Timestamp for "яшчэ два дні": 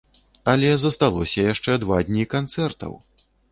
1.53-2.25